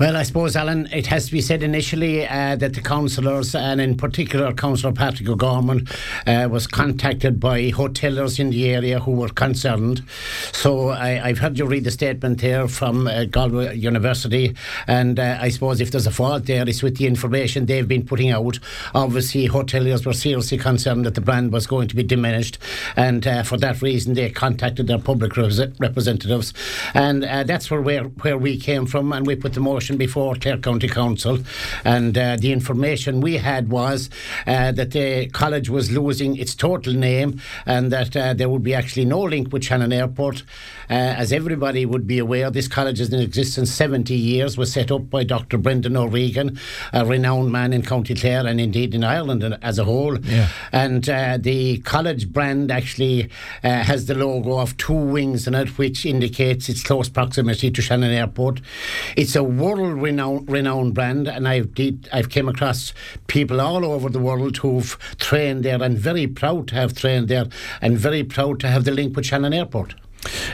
Well, 0.00 0.16
I 0.16 0.22
suppose, 0.22 0.54
Alan, 0.54 0.86
it 0.92 1.08
has 1.08 1.26
to 1.26 1.32
be 1.32 1.40
said 1.40 1.60
initially 1.60 2.24
uh, 2.24 2.54
that 2.54 2.74
the 2.74 2.80
councillors, 2.80 3.52
and 3.56 3.80
in 3.80 3.96
particular 3.96 4.52
Councillor 4.52 4.92
Patrick 4.92 5.28
O'Gorman, 5.28 5.88
uh, 6.24 6.46
was 6.48 6.68
contacted 6.68 7.40
by 7.40 7.72
hoteliers 7.72 8.38
in 8.38 8.50
the 8.50 8.68
area 8.68 9.00
who 9.00 9.10
were 9.10 9.28
concerned. 9.28 10.04
So 10.52 10.90
I, 10.90 11.14
have 11.26 11.38
heard 11.38 11.58
you 11.58 11.66
read 11.66 11.82
the 11.82 11.90
statement 11.90 12.40
there 12.40 12.68
from 12.68 13.08
uh, 13.08 13.24
Galway 13.24 13.76
University, 13.76 14.54
and 14.86 15.18
uh, 15.18 15.38
I 15.40 15.48
suppose 15.48 15.80
if 15.80 15.90
there's 15.90 16.06
a 16.06 16.12
fault 16.12 16.46
there, 16.46 16.68
it's 16.68 16.80
with 16.80 16.98
the 16.98 17.08
information 17.08 17.66
they've 17.66 17.88
been 17.88 18.06
putting 18.06 18.30
out. 18.30 18.60
Obviously, 18.94 19.48
hoteliers 19.48 20.06
were 20.06 20.12
seriously 20.12 20.58
concerned 20.58 21.06
that 21.06 21.16
the 21.16 21.20
brand 21.20 21.50
was 21.50 21.66
going 21.66 21.88
to 21.88 21.96
be 21.96 22.04
diminished, 22.04 22.58
and 22.94 23.26
uh, 23.26 23.42
for 23.42 23.56
that 23.56 23.82
reason, 23.82 24.14
they 24.14 24.30
contacted 24.30 24.86
their 24.86 25.00
public 25.00 25.36
representatives, 25.36 26.54
and 26.94 27.24
uh, 27.24 27.42
that's 27.42 27.68
where, 27.68 27.82
where 27.82 28.04
where 28.04 28.38
we 28.38 28.56
came 28.56 28.86
from, 28.86 29.12
and 29.12 29.26
we 29.26 29.34
put 29.34 29.54
the 29.54 29.60
motion 29.60 29.87
before 29.96 30.34
Clare 30.34 30.58
County 30.58 30.88
Council, 30.88 31.38
and 31.84 32.16
uh, 32.16 32.36
the 32.36 32.52
information 32.52 33.20
we 33.20 33.36
had 33.36 33.70
was 33.70 34.10
uh, 34.46 34.72
that 34.72 34.90
the 34.92 35.28
college 35.28 35.68
was 35.68 35.90
losing 35.90 36.36
its 36.36 36.54
total 36.54 36.92
name 36.92 37.40
and 37.66 37.90
that 37.92 38.16
uh, 38.16 38.34
there 38.34 38.48
would 38.48 38.62
be 38.62 38.74
actually 38.74 39.04
no 39.04 39.20
link 39.20 39.52
with 39.52 39.64
Shannon 39.64 39.92
Airport. 39.92 40.42
Uh, 40.90 40.94
as 40.94 41.32
everybody 41.32 41.84
would 41.84 42.06
be 42.06 42.18
aware, 42.18 42.50
this 42.50 42.66
college 42.66 42.98
has 42.98 43.10
been 43.10 43.20
in 43.20 43.24
existence 43.26 43.70
70 43.70 44.14
years, 44.14 44.56
was 44.56 44.72
set 44.72 44.90
up 44.90 45.10
by 45.10 45.22
Dr. 45.22 45.58
Brendan 45.58 45.96
O'Regan, 45.96 46.58
a 46.92 47.04
renowned 47.04 47.52
man 47.52 47.72
in 47.72 47.82
County 47.82 48.14
Clare 48.14 48.46
and 48.46 48.60
indeed 48.60 48.94
in 48.94 49.04
Ireland 49.04 49.58
as 49.62 49.78
a 49.78 49.84
whole. 49.84 50.18
Yeah. 50.20 50.48
And 50.72 51.08
uh, 51.08 51.38
the 51.38 51.78
college 51.78 52.32
brand 52.32 52.70
actually 52.70 53.28
uh, 53.62 53.82
has 53.82 54.06
the 54.06 54.14
logo 54.14 54.58
of 54.58 54.76
two 54.78 54.94
wings 54.94 55.46
in 55.46 55.54
it, 55.54 55.76
which 55.78 56.06
indicates 56.06 56.68
its 56.68 56.82
close 56.82 57.08
proximity 57.08 57.70
to 57.70 57.82
Shannon 57.82 58.12
Airport. 58.12 58.60
It's 59.16 59.36
a 59.36 59.44
world 59.44 59.77
renowned, 59.78 60.50
renowned 60.50 60.94
brand, 60.94 61.28
and 61.28 61.48
I've 61.48 61.74
did, 61.74 62.08
I've 62.12 62.30
came 62.30 62.48
across 62.48 62.92
people 63.26 63.60
all 63.60 63.84
over 63.84 64.08
the 64.08 64.18
world 64.18 64.56
who've 64.58 64.98
trained 65.18 65.64
there, 65.64 65.82
and 65.82 65.96
very 65.96 66.26
proud 66.26 66.68
to 66.68 66.74
have 66.74 66.94
trained 66.94 67.28
there, 67.28 67.46
and 67.80 67.98
very 67.98 68.24
proud 68.24 68.60
to 68.60 68.68
have 68.68 68.84
the 68.84 68.92
link 68.92 69.16
with 69.16 69.26
Shannon 69.26 69.52
Airport. 69.52 69.94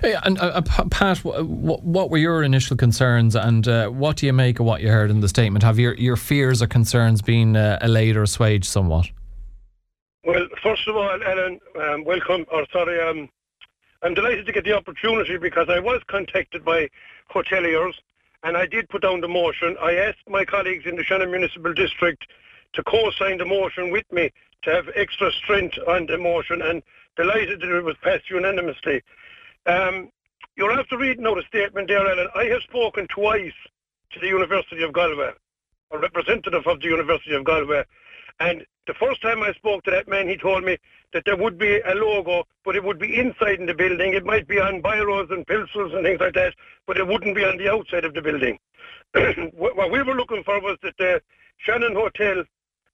Yeah, 0.03 0.21
and 0.25 0.39
uh, 0.39 0.63
uh 0.67 0.85
Pat, 0.91 1.19
what, 1.19 1.83
what, 1.83 2.11
were 2.11 2.19
your 2.19 2.43
initial 2.43 2.77
concerns, 2.77 3.35
and 3.35 3.67
uh, 3.67 3.89
what 3.89 4.17
do 4.17 4.27
you 4.27 4.33
make 4.33 4.61
of 4.61 4.67
what 4.67 4.83
you 4.83 4.89
heard 4.89 5.11
in 5.11 5.21
the 5.21 5.29
statement? 5.29 5.63
Have 5.63 5.79
your 5.79 5.95
your 5.95 6.17
fears 6.17 6.63
or 6.63 6.67
concerns 6.67 7.23
been 7.23 7.57
uh, 7.57 7.79
allayed 7.81 8.17
or 8.17 8.23
assuaged 8.23 8.67
somewhat? 8.67 9.07
Well, 10.25 10.47
first 10.63 10.87
of 10.89 10.97
all, 10.97 11.19
Ellen, 11.23 11.61
um, 11.81 12.05
welcome. 12.05 12.47
Or 12.53 12.67
sorry, 12.73 13.01
um, 13.01 13.29
I'm 14.03 14.15
delighted 14.15 14.47
to 14.47 14.53
get 14.53 14.65
the 14.65 14.75
opportunity 14.75 15.39
because 15.39 15.69
I 15.69 15.81
was 15.81 16.03
contacted 16.09 16.65
by 16.65 16.89
hoteliers 17.31 17.95
and 18.45 18.57
I 18.57 18.67
did 18.67 18.89
put 18.91 19.03
down 19.03 19.23
the 19.23 19.29
motion. 19.29 19.77
I 19.83 19.95
asked 19.95 20.29
my 20.29 20.45
colleagues 20.45 20.85
in 20.87 20.97
the 20.97 21.03
Shannon 21.03 21.31
Municipal 21.31 21.73
District 21.73 22.25
to 22.75 22.83
co-sign 22.85 23.39
the 23.39 23.47
motion 23.47 23.91
with 23.91 24.05
me 24.13 24.31
to 24.63 24.71
have 24.71 24.89
extra 24.95 25.33
strength 25.33 25.79
on 25.89 26.07
the 26.07 26.19
motion 26.19 26.61
and 26.63 26.83
delighted 27.17 27.61
that 27.61 27.77
it 27.77 27.83
was 27.83 27.97
passed 28.03 28.29
unanimously. 28.31 29.03
Um, 29.67 30.11
you're 30.57 30.73
after 30.73 30.99
reading 30.99 31.27
out 31.27 31.39
a 31.39 31.43
statement 31.47 31.89
there, 31.89 32.07
Ellen. 32.07 32.29
I 32.35 32.45
have 32.45 32.63
spoken 32.63 33.07
twice 33.09 33.53
to 34.13 34.21
the 34.21 34.29
University 34.29 34.83
of 34.83 34.93
Galway, 34.93 35.33
a 35.91 35.99
representative 35.99 36.67
of 36.67 36.81
the 36.81 36.87
University 36.87 37.35
of 37.35 37.45
Galway, 37.45 37.83
and 38.41 38.65
the 38.87 38.95
first 38.95 39.23
time 39.23 39.43
I 39.43 39.53
spoke 39.53 39.83
to 39.85 39.91
that 39.91 40.09
man, 40.09 40.29
he 40.29 40.37
told 40.37 40.65
me 40.65 40.77
that 41.13 41.25
there 41.25 41.37
would 41.37 41.59
be 41.59 41.81
a 41.81 41.95
logo, 41.95 42.45
but 42.65 42.77
it 42.77 42.85
would 42.85 42.99
be 42.99 43.19
inside 43.19 43.61
in 43.61 43.67
the 43.67 43.75
building. 43.75 44.15
It 44.15 44.25
might 44.25 44.47
be 44.47 44.61
on 44.61 44.83
biros 44.83 45.33
and 45.33 45.47
pencils 45.47 45.93
and 45.95 46.05
things 46.05 46.21
like 46.21 46.35
that, 46.35 46.55
but 46.87 46.97
it 46.97 47.07
wouldn't 47.07 47.35
be 47.35 47.45
on 47.45 47.57
the 47.57 47.71
outside 47.71 48.05
of 48.05 48.15
the 48.15 48.23
building. 48.23 48.59
what 49.55 49.91
we 49.91 50.03
were 50.03 50.15
looking 50.15 50.43
for 50.45 50.61
was 50.61 50.77
that 50.83 50.97
the 50.99 51.23
Shannon 51.59 51.95
Hotel, 51.95 52.45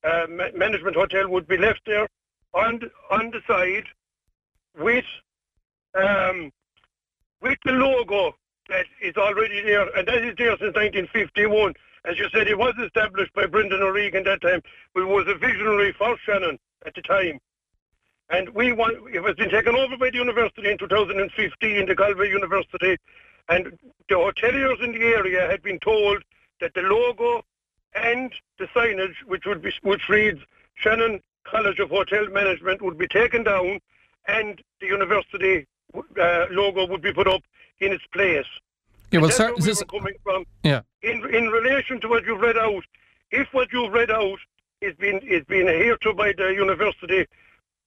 uh, 0.05 0.27
management 0.55 0.97
hotel, 0.97 1.29
would 1.29 1.49
be 1.49 1.57
left 1.57 1.81
there 1.87 2.07
on 2.55 2.81
on 3.11 3.31
the 3.31 3.41
side 3.47 3.85
with 4.79 5.05
um, 5.95 6.53
with 7.41 7.59
the 7.65 7.73
logo 7.73 8.34
that 8.70 8.86
is 9.03 9.16
already 9.16 9.60
there, 9.62 9.88
and 9.97 10.08
that 10.08 10.25
is 10.25 10.34
there 10.38 10.56
since 10.56 10.75
1951. 10.75 11.75
As 12.04 12.19
you 12.19 12.28
said, 12.31 12.48
it 12.48 12.58
was 12.58 12.75
established 12.82 13.34
by 13.34 13.47
Brendan 13.47 13.82
O'Regan 13.82 14.26
at 14.26 14.41
that 14.41 14.48
time, 14.48 14.62
who 14.94 15.06
was 15.06 15.26
a 15.28 15.34
visionary 15.34 15.92
for 15.92 16.16
Shannon 16.25 16.58
at 16.86 16.94
the 16.94 17.03
time. 17.03 17.38
And 18.31 18.48
we 18.50 18.72
want, 18.72 18.97
it 19.12 19.22
has 19.22 19.34
been 19.34 19.50
taken 19.50 19.75
over 19.75 19.97
by 19.98 20.10
the 20.10 20.16
university 20.16 20.70
in 20.70 20.78
2015, 20.78 21.86
the 21.86 21.94
Galway 21.94 22.31
University, 22.31 22.97
and 23.48 23.76
the 24.08 24.14
hoteliers 24.14 24.82
in 24.82 24.92
the 24.92 25.04
area 25.04 25.50
had 25.50 25.62
been 25.62 25.81
told 25.81 26.22
that 26.60 26.72
the 26.75 26.82
logo 26.82 27.42
and 27.94 28.32
the 28.58 28.66
signage, 28.66 29.16
which 29.26 29.44
would 29.47 29.62
be, 29.62 29.72
which 29.82 30.08
reads 30.08 30.41
Shannon 30.75 31.20
College 31.44 31.81
of 31.81 31.91
Hotel 31.91 32.28
Management, 32.28 32.81
would 32.82 32.97
be 32.97 33.08
taken 33.08 33.42
down, 33.42 33.81
and 34.28 34.62
the 34.81 34.87
university 34.87 35.66
uh, 35.95 36.47
logo 36.51 36.87
would 36.87 37.03
be 37.03 37.12
put 37.12 37.28
up 37.28 37.43
in 37.81 37.93
its 37.93 38.05
place. 38.12 38.47
Yeah, 39.11 39.21
well, 39.21 39.31
sir, 39.31 39.53
we 39.55 39.62
this... 39.62 39.83
coming 39.84 40.15
from. 40.23 40.45
Yeah. 40.62 40.83
In 41.03 41.25
in 41.34 41.49
relation 41.49 42.01
to 42.01 42.09
what 42.09 42.25
you've 42.25 42.41
read 42.41 42.56
out, 42.56 42.84
if 43.31 43.49
what 43.53 43.73
you've 43.73 43.93
read 43.93 44.11
out 44.11 44.39
is 44.81 44.95
being 44.97 45.21
is 45.23 45.45
being 45.45 45.69
adhered 45.69 46.00
to 46.03 46.15
by 46.15 46.33
the 46.37 46.49
university, 46.49 47.27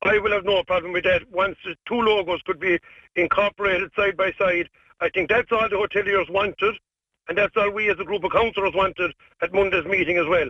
I 0.04 0.20
will 0.20 0.32
have 0.32 0.46
no 0.46 0.64
problem 0.64 0.92
with 0.92 1.06
that. 1.06 1.30
Once 1.32 1.58
the 1.64 1.76
two 1.88 2.02
logos 2.02 2.42
could 2.46 2.60
be 2.60 2.78
incorporated 3.16 3.92
side 3.96 4.18
by 4.18 4.34
side, 4.34 4.68
I 5.00 5.10
think 5.10 5.30
that's 5.30 5.52
all 5.52 5.70
the 5.70 5.76
hoteliers 5.76 6.30
wanted, 6.30 6.76
and 7.30 7.38
that's 7.38 7.56
all 7.56 7.72
we 7.72 7.90
as 7.90 8.00
a 8.00 8.04
group 8.04 8.24
of 8.24 8.32
councillors 8.32 8.74
wanted 8.74 9.14
at 9.42 9.54
Monday's 9.54 9.86
meeting 9.86 10.18
as 10.18 10.28
well. 10.28 10.50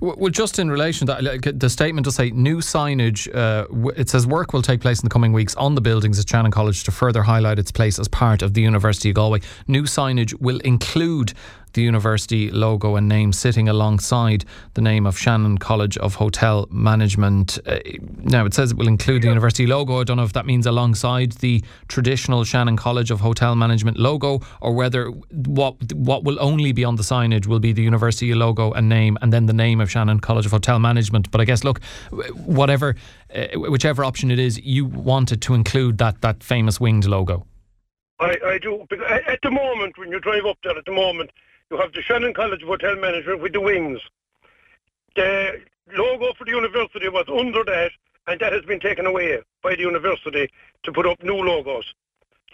Well, 0.00 0.30
just 0.30 0.58
in 0.58 0.70
relation 0.70 1.06
to 1.06 1.14
that, 1.14 1.60
the 1.60 1.70
statement 1.70 2.04
does 2.04 2.14
say 2.14 2.30
new 2.30 2.58
signage. 2.58 3.34
Uh, 3.34 3.66
it 3.96 4.08
says 4.08 4.26
work 4.26 4.52
will 4.52 4.62
take 4.62 4.80
place 4.80 5.00
in 5.00 5.06
the 5.06 5.10
coming 5.10 5.32
weeks 5.32 5.54
on 5.54 5.74
the 5.74 5.80
buildings 5.80 6.18
at 6.18 6.28
Shannon 6.28 6.50
College 6.50 6.84
to 6.84 6.90
further 6.90 7.22
highlight 7.22 7.58
its 7.58 7.72
place 7.72 7.98
as 7.98 8.08
part 8.08 8.42
of 8.42 8.54
the 8.54 8.60
University 8.60 9.10
of 9.10 9.14
Galway. 9.14 9.40
New 9.66 9.84
signage 9.84 10.38
will 10.40 10.58
include 10.60 11.32
the 11.72 11.82
university 11.82 12.50
logo 12.50 12.96
and 12.96 13.08
name 13.08 13.32
sitting 13.32 13.68
alongside 13.68 14.44
the 14.74 14.80
name 14.80 15.06
of 15.06 15.18
Shannon 15.18 15.58
College 15.58 15.96
of 15.98 16.16
Hotel 16.16 16.66
Management. 16.70 17.58
Uh, 17.66 17.78
now, 18.22 18.44
it 18.44 18.54
says 18.54 18.72
it 18.72 18.76
will 18.76 18.88
include 18.88 19.22
the 19.22 19.28
university 19.28 19.66
logo. 19.66 20.00
I 20.00 20.04
don't 20.04 20.16
know 20.16 20.24
if 20.24 20.32
that 20.32 20.46
means 20.46 20.66
alongside 20.66 21.32
the 21.32 21.62
traditional 21.88 22.44
Shannon 22.44 22.76
College 22.76 23.10
of 23.10 23.20
Hotel 23.20 23.54
Management 23.56 23.98
logo 23.98 24.40
or 24.60 24.72
whether 24.72 25.06
what, 25.08 25.92
what 25.92 26.24
will 26.24 26.38
only 26.40 26.72
be 26.72 26.84
on 26.84 26.96
the 26.96 27.02
signage 27.02 27.46
will 27.46 27.60
be 27.60 27.72
the 27.72 27.82
university 27.82 28.34
logo 28.34 28.72
and 28.72 28.88
name 28.88 29.18
and 29.22 29.32
then 29.32 29.46
the 29.46 29.52
name 29.52 29.80
of 29.80 29.90
Shannon 29.90 30.20
College 30.20 30.46
of 30.46 30.52
Hotel 30.52 30.78
Management. 30.78 31.30
But 31.30 31.40
I 31.40 31.44
guess, 31.44 31.64
look, 31.64 31.82
whatever, 32.34 32.96
uh, 33.34 33.46
whichever 33.54 34.04
option 34.04 34.30
it 34.30 34.38
is, 34.38 34.60
you 34.60 34.86
wanted 34.86 35.42
to 35.42 35.54
include 35.54 35.98
that, 35.98 36.20
that 36.22 36.42
famous 36.42 36.80
winged 36.80 37.06
logo. 37.06 37.46
I, 38.20 38.36
I 38.44 38.58
do. 38.58 38.86
At 39.28 39.40
the 39.42 39.50
moment, 39.50 39.96
when 39.96 40.10
you 40.10 40.18
drive 40.20 40.44
up 40.44 40.58
there 40.64 40.76
at 40.76 40.84
the 40.84 40.92
moment, 40.92 41.30
you 41.70 41.76
have 41.76 41.92
the 41.92 42.00
Shannon 42.02 42.32
College 42.32 42.62
of 42.62 42.68
Hotel 42.68 42.96
Management 42.96 43.42
with 43.42 43.52
the 43.52 43.60
wings. 43.60 44.00
The 45.14 45.60
logo 45.96 46.32
for 46.38 46.44
the 46.44 46.52
university 46.52 47.08
was 47.08 47.26
under 47.28 47.62
that, 47.64 47.90
and 48.26 48.40
that 48.40 48.52
has 48.52 48.64
been 48.64 48.80
taken 48.80 49.04
away 49.04 49.38
by 49.62 49.74
the 49.74 49.82
university 49.82 50.48
to 50.84 50.92
put 50.92 51.06
up 51.06 51.22
new 51.22 51.36
logos. 51.36 51.84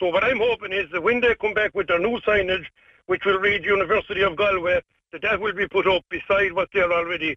So 0.00 0.08
what 0.08 0.24
I'm 0.24 0.38
hoping 0.38 0.72
is 0.72 0.90
that 0.92 1.02
when 1.02 1.20
they 1.20 1.34
come 1.36 1.54
back 1.54 1.74
with 1.74 1.86
their 1.86 2.00
new 2.00 2.18
signage, 2.26 2.66
which 3.06 3.24
will 3.24 3.38
read 3.38 3.64
University 3.64 4.22
of 4.22 4.36
Galway, 4.36 4.82
that 5.12 5.22
that 5.22 5.40
will 5.40 5.52
be 5.52 5.68
put 5.68 5.86
up 5.86 6.04
beside 6.08 6.52
what's 6.52 6.72
there 6.72 6.92
already. 6.92 7.36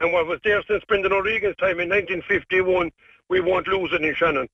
And 0.00 0.12
what 0.12 0.26
was 0.26 0.40
there 0.44 0.62
since 0.66 0.82
Brendan 0.84 1.12
O'Regan's 1.12 1.56
time 1.56 1.80
in 1.80 1.90
1951, 1.90 2.90
we 3.28 3.40
won't 3.40 3.68
lose 3.68 3.92
it 3.92 4.02
in 4.02 4.14
Shannon. 4.14 4.48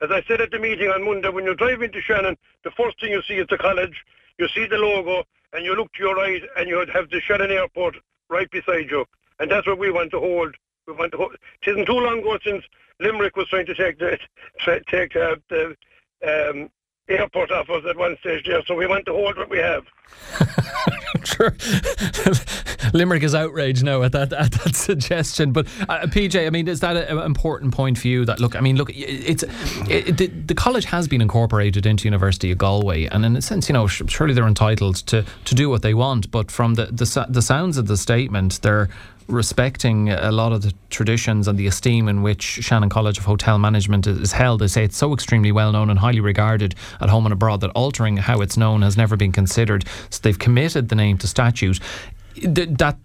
As 0.00 0.10
I 0.12 0.22
said 0.28 0.40
at 0.40 0.52
the 0.52 0.58
meeting 0.60 0.90
on 0.90 1.04
Monday, 1.04 1.30
when 1.30 1.44
you 1.44 1.54
drive 1.54 1.82
into 1.82 2.00
Shannon, 2.00 2.36
the 2.62 2.70
first 2.72 3.00
thing 3.00 3.10
you 3.10 3.22
see 3.22 3.34
is 3.34 3.46
the 3.48 3.58
college, 3.58 4.04
you 4.38 4.46
see 4.48 4.66
the 4.66 4.76
logo, 4.76 5.24
and 5.54 5.64
you 5.64 5.74
look 5.74 5.92
to 5.94 6.02
your 6.02 6.16
right 6.16 6.42
and 6.58 6.68
you 6.68 6.84
have 6.92 7.08
the 7.10 7.20
Shannon 7.20 7.50
Airport 7.50 7.96
right 8.28 8.50
beside 8.50 8.90
you. 8.90 9.06
And 9.38 9.50
that's 9.50 9.66
what 9.66 9.78
we 9.78 9.90
want 9.90 10.10
to 10.10 10.20
hold. 10.20 10.54
We 10.86 10.92
want 10.92 11.12
to 11.12 11.18
hold. 11.18 11.34
It 11.34 11.70
isn't 11.70 11.86
too 11.86 11.92
long 11.92 12.18
ago 12.18 12.38
since 12.44 12.64
Limerick 13.00 13.36
was 13.36 13.48
trying 13.48 13.66
to 13.66 13.74
take 13.74 13.98
the 13.98 14.18
take 14.90 15.16
uh, 15.16 15.36
the 15.48 15.76
um, 16.26 16.70
airport 17.08 17.50
off 17.50 17.70
us 17.70 17.84
at 17.88 17.96
one 17.96 18.16
stage 18.20 18.44
there, 18.46 18.62
so 18.66 18.74
we 18.74 18.86
want 18.86 19.06
to 19.06 19.12
hold 19.12 19.36
what 19.36 19.50
we 19.50 19.58
have. 19.58 19.84
sure. 21.24 21.54
Limerick 22.92 23.22
is 23.22 23.34
outraged 23.34 23.84
now 23.84 24.02
at 24.02 24.12
that 24.12 24.32
at 24.32 24.52
that 24.52 24.74
suggestion. 24.74 25.52
But 25.52 25.66
uh, 25.88 26.06
PJ, 26.06 26.46
I 26.46 26.50
mean, 26.50 26.68
is 26.68 26.80
that 26.80 26.96
an 26.96 27.18
important 27.18 27.74
point 27.74 27.98
for 27.98 28.08
you? 28.08 28.24
That 28.24 28.40
look, 28.40 28.56
I 28.56 28.60
mean, 28.60 28.76
look, 28.76 28.90
it's 28.94 29.44
it, 29.88 30.16
the, 30.16 30.26
the, 30.26 30.54
college 30.54 30.84
has 30.86 31.08
been 31.08 31.20
incorporated 31.20 31.86
into 31.86 32.04
University 32.04 32.50
of 32.50 32.58
Galway, 32.58 33.06
and 33.06 33.24
in 33.24 33.36
a 33.36 33.42
sense, 33.42 33.68
you 33.68 33.72
know, 33.72 33.86
surely 33.86 34.34
they're 34.34 34.46
entitled 34.46 34.96
to 35.06 35.24
to 35.44 35.54
do 35.54 35.68
what 35.70 35.82
they 35.82 35.94
want. 35.94 36.30
But 36.30 36.50
from 36.50 36.74
the 36.74 36.86
the, 36.86 37.26
the 37.28 37.42
sounds 37.42 37.78
of 37.78 37.86
the 37.86 37.96
statement, 37.96 38.60
they're 38.62 38.88
respecting 39.26 40.10
a 40.10 40.30
lot 40.30 40.52
of 40.52 40.62
the 40.62 40.72
traditions 40.90 41.48
and 41.48 41.58
the 41.58 41.66
esteem 41.66 42.08
in 42.08 42.22
which 42.22 42.42
Shannon 42.42 42.88
College 42.88 43.18
of 43.18 43.24
Hotel 43.24 43.58
Management 43.58 44.06
is 44.06 44.32
held. 44.32 44.60
They 44.60 44.68
say 44.68 44.84
it's 44.84 44.96
so 44.96 45.12
extremely 45.12 45.52
well 45.52 45.72
known 45.72 45.90
and 45.90 45.98
highly 45.98 46.20
regarded 46.20 46.74
at 47.00 47.08
home 47.08 47.26
and 47.26 47.32
abroad 47.32 47.60
that 47.62 47.70
altering 47.70 48.16
how 48.16 48.40
it's 48.40 48.56
known 48.56 48.82
has 48.82 48.96
never 48.96 49.16
been 49.16 49.32
considered. 49.32 49.84
So 50.10 50.20
they've 50.22 50.38
committed 50.38 50.88
the 50.88 50.94
name 50.94 51.18
to 51.18 51.26
statute 51.26 51.80
that 52.42 52.96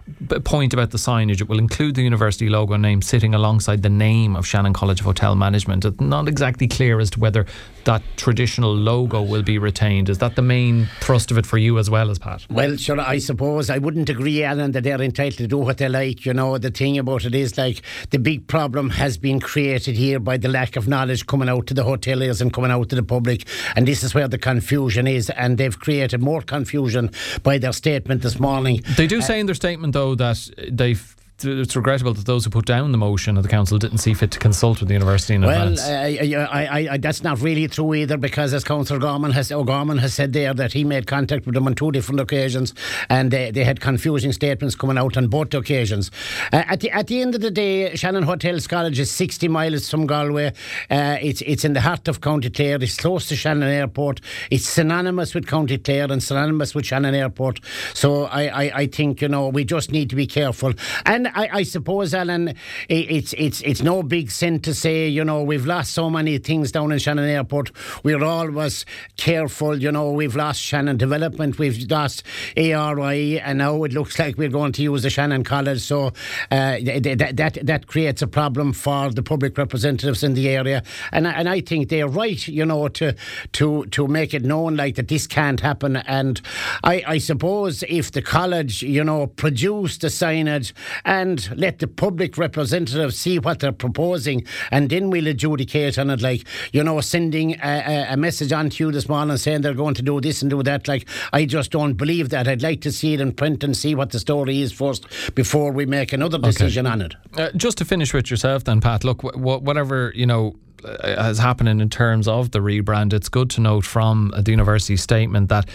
point 0.44 0.74
about 0.74 0.92
the 0.92 0.98
signage, 0.98 1.42
it 1.42 1.48
will 1.48 1.60
include 1.60 1.96
the 1.96 2.02
university 2.02 2.50
logo 2.50 2.74
and 2.74 2.82
name 2.82 3.02
sitting 3.02 3.34
alongside 3.34 3.84
the 3.84 3.90
name 3.90 4.36
of 4.36 4.46
Shannon 4.46 4.74
College 4.74 5.00
of 5.00 5.06
Hotel 5.06 5.36
Management. 5.36 5.86
It's 5.86 6.00
not 6.00 6.28
exactly 6.28 6.68
clear 6.68 7.00
as 7.00 7.10
to 7.12 7.20
whether 7.20 7.46
that 7.86 8.02
traditional 8.18 8.76
logo 8.76 9.22
will 9.22 9.44
be 9.44 9.58
retained. 9.58 10.10
Is 10.10 10.18
that 10.20 10.36
the 10.36 10.42
main 10.42 10.88
thrust 11.00 11.32
of 11.32 11.38
it 11.38 11.46
for 11.46 11.58
you 11.58 11.78
as 11.80 11.90
well 11.90 12.10
as 12.10 12.20
Pat? 12.20 12.46
Well, 12.50 12.76
sure, 12.78 13.00
I 13.00 13.20
suppose 13.20 13.70
I 13.70 13.78
wouldn't 13.78 14.10
agree, 14.10 14.44
Alan, 14.44 14.72
that 14.74 14.84
they're 14.84 15.02
entitled 15.02 15.38
to 15.38 15.48
do 15.48 15.58
what 15.58 15.78
they 15.78 15.90
like. 15.90 16.26
You 16.26 16.34
know, 16.34 16.58
the 16.58 16.72
thing 16.72 16.98
about 16.98 17.26
it 17.26 17.36
is 17.36 17.58
like 17.58 17.82
the 18.10 18.20
big 18.20 18.48
problem 18.48 18.90
has 18.92 19.18
been 19.18 19.40
created 19.40 19.96
here 19.96 20.20
by 20.20 20.38
the 20.38 20.50
lack 20.50 20.76
of 20.76 20.88
knowledge 20.88 21.26
coming 21.28 21.50
out 21.50 21.68
to 21.68 21.74
the 21.74 21.84
hoteliers 21.84 22.42
and 22.42 22.52
coming 22.52 22.72
out 22.72 22.90
to 22.90 22.96
the 22.96 23.04
public. 23.04 23.48
And 23.76 23.88
this 23.88 24.04
is 24.04 24.14
where 24.14 24.28
the 24.28 24.38
confusion 24.38 25.08
is. 25.08 25.30
And 25.32 25.58
they've 25.58 25.80
created 25.80 26.22
more 26.22 26.42
confusion 26.42 27.12
by 27.44 27.58
their 27.58 27.74
statement 27.74 28.22
this 28.22 28.40
morning. 28.40 28.82
They 28.98 29.08
do 29.08 29.19
say 29.22 29.40
in 29.40 29.46
their 29.46 29.56
statement, 29.56 29.94
though, 29.94 30.16
that 30.16 30.50
they've 30.72 31.16
it's 31.46 31.76
regrettable 31.76 32.14
that 32.14 32.26
those 32.26 32.44
who 32.44 32.50
put 32.50 32.66
down 32.66 32.92
the 32.92 32.98
motion 32.98 33.38
of 33.38 33.44
the 33.44 33.50
council 33.50 33.78
didn't 33.78 34.00
see 34.00 34.14
fit 34.14 34.32
to 34.32 34.40
consult 34.40 34.80
with 34.80 34.88
the 34.88 34.94
university 34.94 35.36
in 35.36 35.42
well, 35.42 35.68
advance. 35.68 35.82
Well, 35.82 36.42
uh, 36.42 36.48
I, 36.52 36.88
I, 36.92 36.98
that's 36.98 37.24
not 37.24 37.42
really 37.42 37.68
true 37.68 37.94
either 37.94 38.18
because, 38.18 38.54
as 38.54 38.64
Councillor 38.64 39.00
Gorman 39.00 39.32
has, 39.32 39.52
O'Gorman 39.52 39.98
has 40.00 40.14
said 40.14 40.34
there, 40.34 40.54
that 40.54 40.74
he 40.74 40.84
made 40.84 41.08
contact 41.08 41.46
with 41.46 41.56
them 41.56 41.68
on 41.68 41.76
two 41.76 41.92
different 41.92 42.20
occasions 42.20 42.74
and 43.10 43.32
they, 43.32 43.52
they 43.52 43.64
had 43.64 43.80
confusing 43.80 44.32
statements 44.32 44.76
coming 44.76 44.98
out 44.98 45.18
on 45.18 45.28
both 45.28 45.54
occasions. 45.54 46.12
Uh, 46.52 46.64
at, 46.68 46.82
the, 46.82 46.92
at 46.92 47.08
the 47.08 47.22
end 47.22 47.36
of 47.36 47.42
the 47.42 47.52
day, 47.52 47.96
Shannon 47.96 48.24
Hotels 48.24 48.68
College 48.68 49.00
is 49.00 49.12
60 49.12 49.48
miles 49.48 49.90
from 49.90 50.06
Galway. 50.08 50.48
Uh, 50.90 51.18
it's, 51.22 51.42
it's 51.42 51.64
in 51.64 51.74
the 51.74 51.82
heart 51.82 52.08
of 52.08 52.22
County 52.22 52.50
Clare. 52.50 52.82
It's 52.82 52.98
close 52.98 53.28
to 53.30 53.36
Shannon 53.36 53.70
Airport. 53.70 54.22
It's 54.52 54.68
synonymous 54.68 55.34
with 55.34 55.48
County 55.48 55.78
Clare 55.78 56.12
and 56.12 56.22
synonymous 56.22 56.76
with 56.76 56.86
Shannon 56.86 57.16
Airport. 57.16 57.60
So 57.94 58.26
I, 58.26 58.48
I, 58.48 58.72
I 58.76 58.88
think, 58.88 59.22
you 59.22 59.30
know, 59.30 59.48
we 59.50 59.64
just 59.64 59.92
need 59.92 60.10
to 60.10 60.16
be 60.16 60.28
careful. 60.28 60.74
And 61.06 61.29
I, 61.36 61.50
I 61.60 61.64
suppose, 61.64 62.14
Alan, 62.14 62.56
it's 62.88 63.34
it's 63.34 63.62
it's 63.62 63.82
no 63.82 64.04
big 64.04 64.32
sin 64.32 64.60
to 64.62 64.74
say, 64.74 65.08
you 65.08 65.24
know, 65.24 65.44
we've 65.44 65.66
lost 65.66 65.94
so 65.94 66.10
many 66.10 66.38
things 66.38 66.72
down 66.72 66.92
in 66.92 67.00
Shannon 67.00 67.30
Airport. 67.30 67.72
We're 68.04 68.24
always 68.24 68.86
careful, 69.18 69.82
you 69.82 69.92
know, 69.92 70.12
we've 70.12 70.36
lost 70.36 70.62
Shannon 70.62 70.98
Development, 70.98 71.58
we've 71.60 71.90
lost 71.90 72.24
ARI, 72.58 73.40
and 73.40 73.58
now 73.60 73.84
it 73.84 73.94
looks 73.94 74.18
like 74.20 74.38
we're 74.38 74.50
going 74.50 74.72
to 74.74 74.84
use 74.84 75.04
the 75.04 75.10
Shannon 75.10 75.44
College. 75.44 75.82
So 75.82 76.08
uh, 76.52 76.78
that, 76.82 77.34
that 77.36 77.58
that 77.64 77.88
creates 77.88 78.22
a 78.22 78.28
problem 78.28 78.74
for 78.74 79.12
the 79.12 79.24
public 79.24 79.58
representatives 79.58 80.24
in 80.24 80.34
the 80.34 80.50
area, 80.50 80.84
and 81.12 81.28
and 81.28 81.50
I 81.50 81.62
think 81.62 81.90
they're 81.90 82.08
right, 82.08 82.48
you 82.48 82.66
know, 82.66 82.88
to 82.90 83.16
to 83.54 83.86
to 83.88 84.08
make 84.08 84.34
it 84.34 84.44
known 84.44 84.76
like 84.76 84.96
that 84.96 85.08
this 85.08 85.28
can't 85.28 85.60
happen. 85.60 85.98
And 85.98 86.42
I 86.84 87.04
I 87.08 87.18
suppose 87.18 87.84
if 87.84 88.12
the 88.12 88.22
college, 88.22 88.82
you 88.82 89.04
know, 89.04 89.28
produced 89.28 90.02
the 90.02 90.08
signage 90.08 90.74
and 91.20 91.50
let 91.58 91.80
the 91.80 91.88
public 91.88 92.38
representatives 92.38 93.18
see 93.18 93.40
what 93.40 93.60
they're 93.60 93.72
proposing, 93.72 94.46
and 94.72 94.90
then 94.90 95.10
we'll 95.10 95.28
adjudicate 95.28 95.98
on 95.98 96.10
it. 96.10 96.22
Like, 96.22 96.46
you 96.72 96.84
know, 96.84 97.02
sending 97.02 97.60
a, 97.62 98.08
a, 98.12 98.18
message 98.18 98.52
on 98.52 98.70
to 98.70 98.86
you 98.86 98.92
this 98.92 99.10
morning 99.10 99.36
saying 99.38 99.62
they're 99.62 99.74
going 99.74 99.96
to 99.96 100.02
do 100.02 100.22
this 100.22 100.42
and 100.42 100.50
do 100.50 100.64
that. 100.64 100.88
Like, 100.88 101.08
I 101.34 101.46
just 101.46 101.72
don't 101.72 101.94
believe 101.94 102.30
that. 102.30 102.48
I'd 102.48 102.62
like 102.62 102.82
to 102.82 102.92
see 102.92 103.14
it 103.14 103.22
in 103.22 103.34
print 103.34 103.64
and 103.64 103.76
see 103.76 103.96
what 103.96 104.12
the 104.12 104.20
story 104.20 104.62
is 104.62 104.72
first 104.72 105.06
before 105.36 105.72
we 105.72 105.86
make 105.86 106.14
another 106.14 106.38
decision 106.38 106.88
okay. 106.88 106.94
on 106.94 107.02
it. 107.02 107.16
Uh, 107.38 107.50
just 107.56 107.78
to 107.80 107.86
finish 107.86 108.14
with 108.14 108.32
yourself, 108.32 108.64
then, 108.64 108.80
Pat, 108.82 109.04
look, 109.04 109.22
wh- 109.22 109.62
whatever, 109.62 110.12
you 110.16 110.26
know, 110.26 110.56
uh, 110.86 111.22
has 111.22 111.38
happening 111.38 111.82
in 111.82 111.90
terms 111.90 112.28
of 112.28 112.52
the 112.52 112.60
rebrand, 112.60 113.12
it's 113.12 113.28
good 113.28 113.50
to 113.50 113.62
note 113.62 113.86
from 113.86 114.34
the 114.38 114.52
university 114.52 114.96
statement 114.96 115.50
that 115.50 115.68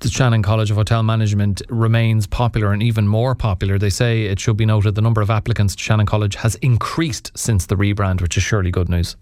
the 0.00 0.08
Shannon 0.08 0.42
College 0.42 0.70
of 0.70 0.76
Hotel 0.76 1.02
Management 1.02 1.62
remains 1.68 2.26
popular 2.26 2.72
and 2.72 2.82
even 2.82 3.08
more 3.08 3.34
popular. 3.34 3.78
They 3.78 3.90
say 3.90 4.24
it 4.24 4.40
should 4.40 4.56
be 4.56 4.66
noted 4.66 4.94
the 4.94 5.02
number 5.02 5.20
of 5.20 5.30
applicants 5.30 5.74
to 5.76 5.82
Shannon 5.82 6.06
College 6.06 6.34
has 6.36 6.54
increased 6.56 7.30
since 7.36 7.66
the 7.66 7.76
rebrand, 7.76 8.20
which 8.20 8.36
is 8.36 8.42
surely 8.42 8.70
good 8.70 8.88
news. 8.88 9.16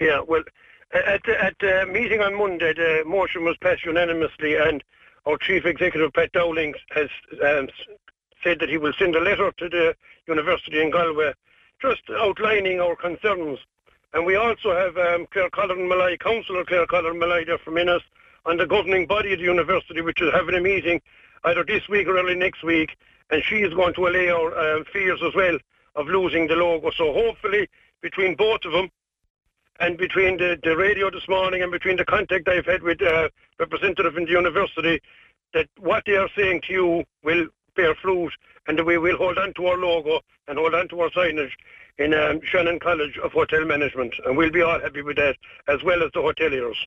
Yeah, 0.00 0.20
well, 0.26 0.42
at, 0.92 1.28
at 1.28 1.54
the 1.60 1.86
meeting 1.90 2.20
on 2.20 2.36
Monday, 2.38 2.72
the 2.72 3.02
motion 3.06 3.44
was 3.44 3.56
passed 3.58 3.84
unanimously, 3.84 4.56
and 4.56 4.82
our 5.26 5.36
Chief 5.38 5.64
Executive, 5.64 6.12
Pat 6.12 6.32
Dowling, 6.32 6.74
has 6.90 7.08
um, 7.44 7.68
said 8.42 8.60
that 8.60 8.68
he 8.68 8.76
will 8.76 8.92
send 8.98 9.16
a 9.16 9.20
letter 9.20 9.50
to 9.58 9.68
the 9.68 9.96
University 10.26 10.80
in 10.80 10.90
Galway 10.90 11.32
just 11.80 12.02
outlining 12.10 12.80
our 12.80 12.96
concerns. 12.96 13.58
And 14.12 14.24
we 14.24 14.36
also 14.36 14.74
have 14.74 14.96
um, 14.96 15.26
Clare 15.32 15.50
Colleran 15.50 15.88
Molloy, 15.88 16.16
Councillor 16.16 16.64
Clare 16.64 16.86
Colleran 16.86 17.18
Molloy 17.18 17.44
there 17.44 17.58
from 17.58 17.78
Ennis, 17.78 18.02
on 18.46 18.56
the 18.56 18.66
governing 18.66 19.06
body 19.06 19.32
of 19.32 19.38
the 19.38 19.44
university, 19.44 20.00
which 20.00 20.20
is 20.20 20.32
having 20.32 20.54
a 20.54 20.60
meeting 20.60 21.00
either 21.44 21.64
this 21.64 21.88
week 21.88 22.06
or 22.06 22.18
early 22.18 22.34
next 22.34 22.62
week, 22.62 22.96
and 23.30 23.42
she 23.44 23.56
is 23.56 23.72
going 23.74 23.94
to 23.94 24.06
allay 24.06 24.28
our 24.30 24.76
um, 24.76 24.84
fears 24.92 25.20
as 25.26 25.34
well 25.34 25.58
of 25.96 26.06
losing 26.06 26.46
the 26.46 26.54
logo. 26.54 26.90
So 26.90 27.12
hopefully, 27.12 27.68
between 28.00 28.34
both 28.34 28.64
of 28.64 28.72
them, 28.72 28.90
and 29.80 29.98
between 29.98 30.36
the, 30.36 30.58
the 30.62 30.76
radio 30.76 31.10
this 31.10 31.28
morning 31.28 31.62
and 31.62 31.72
between 31.72 31.96
the 31.96 32.04
contact 32.04 32.48
I've 32.48 32.66
had 32.66 32.82
with 32.82 33.02
uh, 33.02 33.28
representative 33.58 34.16
in 34.16 34.24
the 34.24 34.30
university, 34.30 35.00
that 35.52 35.68
what 35.78 36.04
they 36.06 36.16
are 36.16 36.28
saying 36.36 36.62
to 36.66 36.72
you 36.72 37.04
will 37.24 37.48
bear 37.74 37.94
fruit, 37.96 38.32
and 38.68 38.78
that 38.78 38.84
we 38.84 38.98
will 38.98 39.16
hold 39.16 39.36
on 39.36 39.52
to 39.54 39.66
our 39.66 39.76
logo 39.76 40.20
and 40.46 40.58
hold 40.58 40.74
on 40.74 40.88
to 40.88 41.00
our 41.00 41.10
signage 41.10 41.50
in 41.98 42.14
um, 42.14 42.40
Shannon 42.44 42.78
College 42.78 43.18
of 43.22 43.32
Hotel 43.32 43.64
Management, 43.64 44.14
and 44.24 44.36
we'll 44.36 44.50
be 44.50 44.62
all 44.62 44.80
happy 44.80 45.02
with 45.02 45.16
that, 45.16 45.36
as 45.68 45.82
well 45.82 46.02
as 46.02 46.10
the 46.12 46.20
hoteliers. 46.20 46.76